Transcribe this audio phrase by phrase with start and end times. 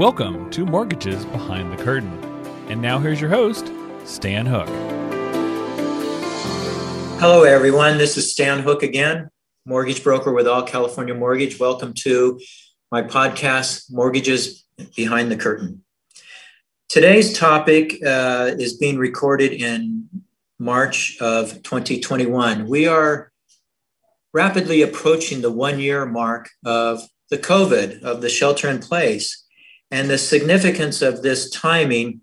[0.00, 2.10] Welcome to Mortgages Behind the Curtain.
[2.70, 3.70] And now here's your host,
[4.06, 4.66] Stan Hook.
[7.20, 7.98] Hello, everyone.
[7.98, 9.28] This is Stan Hook again,
[9.66, 11.60] mortgage broker with All California Mortgage.
[11.60, 12.40] Welcome to
[12.90, 14.64] my podcast, Mortgages
[14.96, 15.84] Behind the Curtain.
[16.88, 20.08] Today's topic uh, is being recorded in
[20.58, 22.66] March of 2021.
[22.66, 23.30] We are
[24.32, 29.39] rapidly approaching the one year mark of the COVID, of the shelter in place.
[29.90, 32.20] And the significance of this timing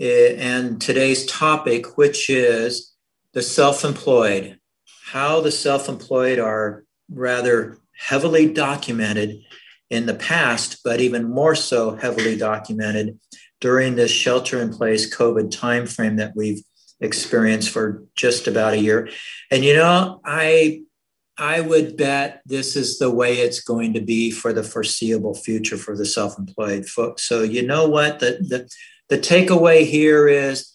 [0.00, 2.94] eh, and today's topic, which is
[3.32, 4.58] the self employed,
[5.06, 9.40] how the self employed are rather heavily documented
[9.90, 13.18] in the past, but even more so heavily documented
[13.60, 16.62] during this shelter in place COVID timeframe that we've
[17.00, 19.08] experienced for just about a year.
[19.50, 20.82] And you know, I
[21.38, 25.76] I would bet this is the way it's going to be for the foreseeable future
[25.76, 27.22] for the self-employed folks.
[27.22, 28.18] So you know what?
[28.18, 28.68] The the,
[29.08, 30.74] the takeaway here is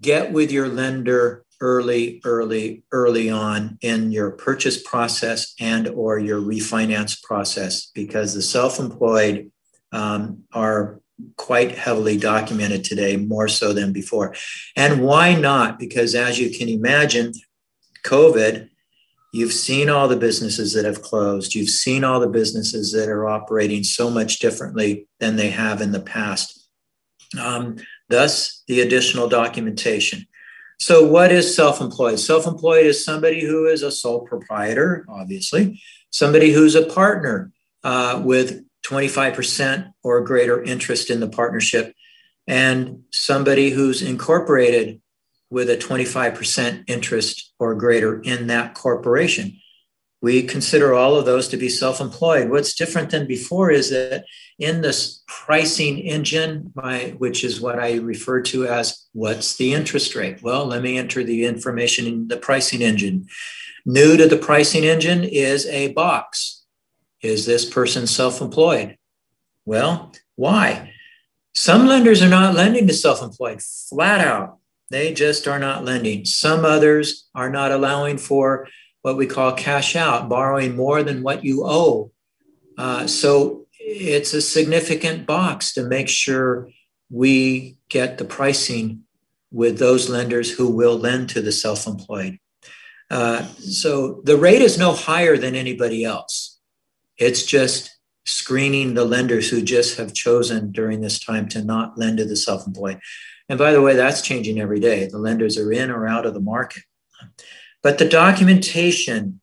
[0.00, 6.40] get with your lender early early early on in your purchase process and or your
[6.40, 9.50] refinance process because the self-employed
[9.92, 11.00] um, are
[11.36, 14.34] quite heavily documented today more so than before.
[14.76, 15.78] And why not?
[15.78, 17.32] Because as you can imagine
[18.04, 18.68] covid
[19.36, 21.54] You've seen all the businesses that have closed.
[21.54, 25.92] You've seen all the businesses that are operating so much differently than they have in
[25.92, 26.66] the past.
[27.38, 27.76] Um,
[28.08, 30.26] thus, the additional documentation.
[30.80, 32.18] So, what is self employed?
[32.18, 37.52] Self employed is somebody who is a sole proprietor, obviously, somebody who's a partner
[37.84, 41.94] uh, with 25% or greater interest in the partnership,
[42.46, 45.02] and somebody who's incorporated
[45.50, 49.58] with a 25% interest or greater in that corporation.
[50.22, 52.50] We consider all of those to be self employed.
[52.50, 54.24] What's different than before is that
[54.58, 60.14] in this pricing engine, my, which is what I refer to as what's the interest
[60.14, 60.42] rate?
[60.42, 63.28] Well, let me enter the information in the pricing engine.
[63.84, 66.64] New to the pricing engine is a box.
[67.20, 68.96] Is this person self employed?
[69.64, 70.92] Well, why?
[71.54, 74.58] Some lenders are not lending to self employed flat out.
[74.90, 76.24] They just are not lending.
[76.24, 78.68] Some others are not allowing for
[79.02, 82.10] what we call cash out, borrowing more than what you owe.
[82.78, 86.68] Uh, so it's a significant box to make sure
[87.10, 89.02] we get the pricing
[89.52, 92.38] with those lenders who will lend to the self employed.
[93.10, 96.58] Uh, so the rate is no higher than anybody else.
[97.16, 97.95] It's just
[98.26, 102.36] screening the lenders who just have chosen during this time to not lend to the
[102.36, 103.00] self employed.
[103.48, 105.06] And by the way, that's changing every day.
[105.06, 106.82] The lenders are in or out of the market.
[107.82, 109.40] But the documentation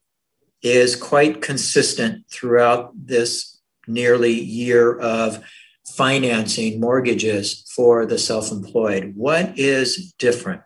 [0.62, 5.44] is quite consistent throughout this nearly year of
[5.86, 9.14] financing mortgages for the self employed.
[9.16, 10.62] What is different?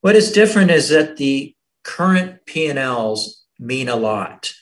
[0.00, 4.52] What is different is that the current P&Ls mean a lot.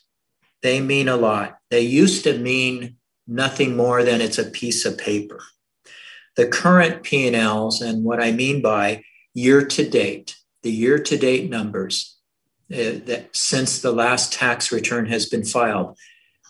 [0.64, 1.58] They mean a lot.
[1.70, 2.96] They used to mean
[3.28, 5.40] nothing more than it's a piece of paper
[6.36, 9.02] the current P&Ls and what I mean by
[9.34, 12.16] year to date, the year to date numbers
[12.72, 15.98] uh, that since the last tax return has been filed,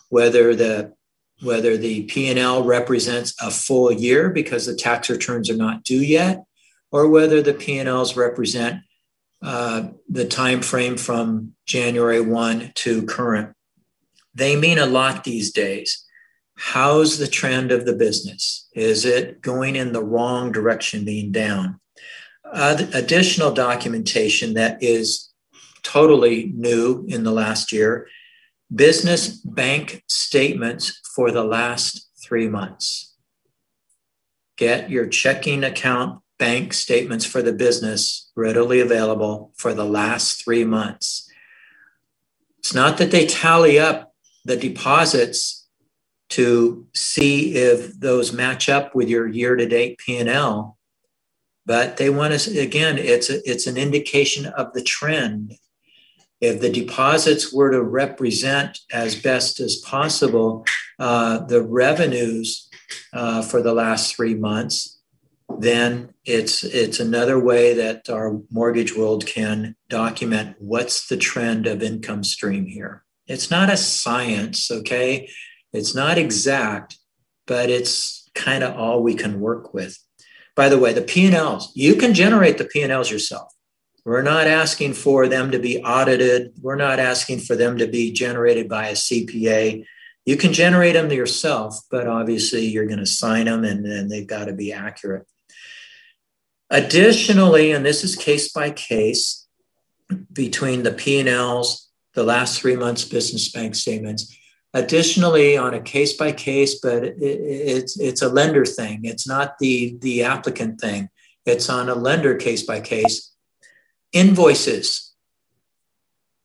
[0.09, 0.93] whether the
[1.41, 6.45] whether the P&L represents a full year because the tax returns are not due yet,
[6.93, 8.81] or whether the P&Ls represent
[9.43, 13.53] uh, the time frame from January 1 to current.
[14.35, 16.05] They mean a lot these days
[16.57, 18.67] how's the trend of the business?
[18.73, 21.79] Is it going in the wrong direction, being down?
[22.49, 25.33] Uh, additional documentation that is
[25.83, 28.07] totally new in the last year
[28.73, 33.15] business bank statements for the last three months.
[34.57, 40.63] Get your checking account bank statements for the business readily available for the last three
[40.63, 41.29] months.
[42.59, 44.04] It's not that they tally up
[44.45, 45.67] the deposits
[46.29, 50.77] to see if those match up with your year-to-date P&L.
[51.65, 55.55] But they want to again, it's a, it's an indication of the trend.
[56.39, 60.65] If the deposits were to represent as best as possible
[60.99, 62.69] uh, the revenues
[63.13, 64.99] uh, for the last three months,
[65.59, 71.81] then it's it's another way that our mortgage world can document what's the trend of
[71.81, 73.04] income stream here.
[73.27, 75.29] It's not a science, okay?
[75.73, 76.97] It's not exact,
[77.47, 79.97] but it's kind of all we can work with.
[80.55, 83.51] By the way, the P&Ls, you can generate the P&Ls yourself.
[84.05, 86.53] We're not asking for them to be audited.
[86.61, 89.83] We're not asking for them to be generated by a CPA.
[90.25, 94.27] You can generate them yourself, but obviously you're going to sign them and then they've
[94.27, 95.25] got to be accurate.
[96.69, 99.47] Additionally, and this is case by case,
[100.31, 101.84] between the P&Ls,
[102.15, 104.35] the last three months business bank statements,
[104.73, 109.01] additionally on a case by case, but it, it's, it's a lender thing.
[109.03, 111.09] It's not the, the applicant thing.
[111.45, 113.31] It's on a lender case by case.
[114.11, 115.13] Invoices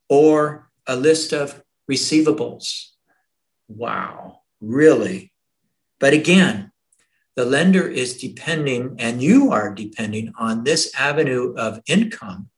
[0.09, 2.89] or a list of receivables.
[3.69, 5.33] Wow, really?
[6.01, 6.73] But again,
[7.37, 12.51] the lender is depending, and you are depending on this avenue of income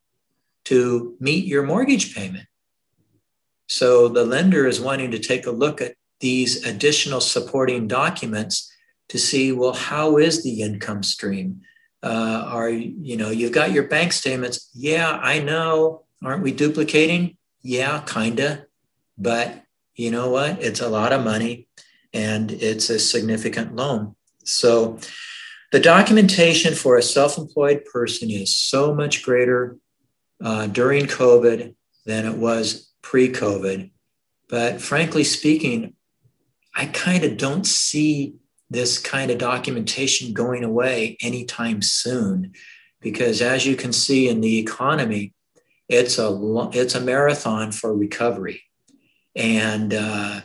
[0.64, 2.46] to meet your mortgage payment.
[3.72, 8.70] So the lender is wanting to take a look at these additional supporting documents
[9.08, 11.62] to see well, how is the income stream?
[12.02, 14.68] Uh, are you know you've got your bank statements?
[14.74, 16.04] Yeah, I know.
[16.22, 17.38] Aren't we duplicating?
[17.62, 18.66] Yeah, kinda.
[19.16, 19.62] But
[19.94, 20.62] you know what?
[20.62, 21.66] It's a lot of money,
[22.12, 24.14] and it's a significant loan.
[24.44, 24.98] So
[25.70, 29.78] the documentation for a self-employed person is so much greater
[30.44, 31.74] uh, during COVID
[32.04, 33.90] than it was pre COVID.
[34.48, 35.94] But frankly speaking,
[36.74, 38.34] I kind of don't see
[38.70, 42.52] this kind of documentation going away anytime soon.
[43.00, 45.34] Because as you can see in the economy
[45.88, 48.62] it's a it's a marathon for recovery.
[49.36, 50.40] And uh,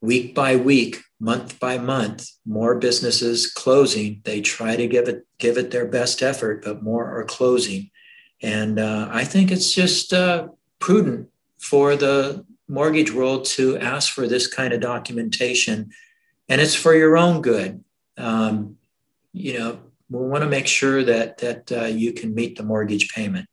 [0.00, 4.20] week by week month by month more businesses closing.
[4.24, 7.90] They try to give it give it their best effort but more are closing.
[8.42, 10.48] And uh, i think it's just uh,
[10.80, 11.28] prudent
[11.62, 15.90] for the mortgage world to ask for this kind of documentation,
[16.48, 17.82] and it's for your own good.
[18.18, 18.76] Um,
[19.32, 19.78] you know,
[20.10, 23.48] we want to make sure that that uh, you can meet the mortgage payment.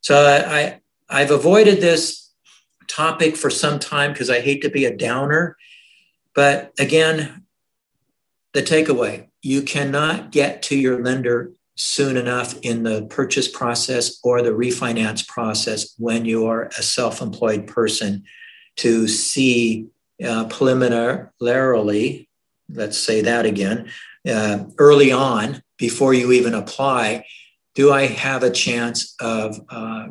[0.00, 2.30] So I, I have avoided this
[2.88, 5.56] topic for some time because I hate to be a downer,
[6.34, 7.44] but again,
[8.52, 14.42] the takeaway: you cannot get to your lender soon enough in the purchase process or
[14.42, 18.24] the refinance process when you are a self employed person
[18.76, 19.86] to see
[20.24, 22.28] uh, preliminarily,
[22.68, 23.90] let's say that again,
[24.28, 27.24] uh, early on before you even apply,
[27.74, 30.08] do I have a chance of uh,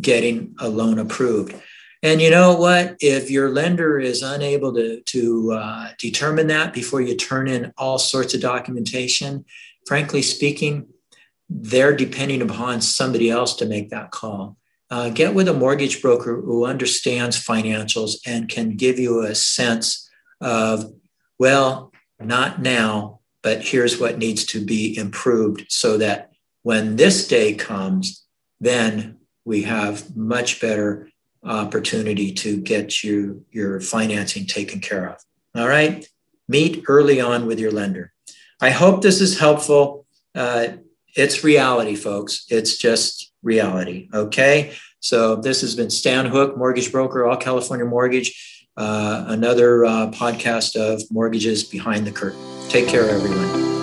[0.00, 1.54] getting a loan approved?
[2.02, 2.96] And you know what?
[3.00, 7.98] If your lender is unable to, to uh, determine that before you turn in all
[7.98, 9.44] sorts of documentation,
[9.86, 10.86] frankly speaking,
[11.50, 14.56] they're depending upon somebody else to make that call.
[14.88, 20.08] Uh, get with a mortgage broker who understands financials and can give you a sense
[20.40, 20.92] of,
[21.38, 26.30] well, not now, but here's what needs to be improved so that
[26.62, 28.24] when this day comes,
[28.60, 31.08] then we have much better
[31.42, 35.20] opportunity to get you your financing taken care of.
[35.54, 36.06] All right.
[36.48, 38.12] Meet early on with your lender.
[38.60, 40.04] I hope this is helpful.
[40.34, 40.68] Uh,
[41.14, 42.46] it's reality, folks.
[42.48, 44.08] It's just reality.
[44.12, 44.74] Okay.
[45.00, 50.76] So this has been Stan Hook, mortgage broker, All California Mortgage, uh, another uh, podcast
[50.76, 52.40] of Mortgages Behind the Curtain.
[52.68, 53.79] Take care, everyone.